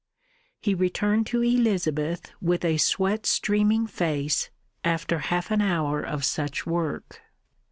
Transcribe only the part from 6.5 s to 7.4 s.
work.